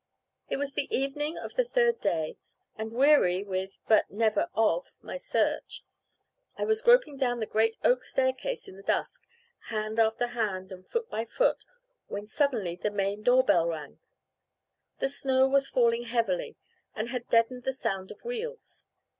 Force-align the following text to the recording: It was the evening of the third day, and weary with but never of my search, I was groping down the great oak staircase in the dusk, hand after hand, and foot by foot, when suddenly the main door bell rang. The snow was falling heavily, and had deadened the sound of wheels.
It 0.49 0.57
was 0.57 0.73
the 0.73 0.87
evening 0.89 1.37
of 1.37 1.53
the 1.53 1.63
third 1.63 2.01
day, 2.01 2.35
and 2.75 2.91
weary 2.91 3.43
with 3.43 3.77
but 3.87 4.09
never 4.09 4.49
of 4.55 4.91
my 5.03 5.15
search, 5.17 5.83
I 6.57 6.65
was 6.65 6.81
groping 6.81 7.17
down 7.17 7.39
the 7.39 7.45
great 7.45 7.77
oak 7.83 8.03
staircase 8.03 8.67
in 8.67 8.77
the 8.77 8.81
dusk, 8.81 9.21
hand 9.67 9.99
after 9.99 10.25
hand, 10.25 10.71
and 10.71 10.87
foot 10.89 11.07
by 11.07 11.23
foot, 11.25 11.65
when 12.07 12.25
suddenly 12.25 12.75
the 12.75 12.89
main 12.89 13.21
door 13.21 13.43
bell 13.43 13.67
rang. 13.67 13.99
The 14.97 15.07
snow 15.07 15.47
was 15.47 15.67
falling 15.69 16.05
heavily, 16.05 16.55
and 16.95 17.09
had 17.09 17.29
deadened 17.29 17.61
the 17.61 17.71
sound 17.71 18.09
of 18.09 18.25
wheels. 18.25 18.87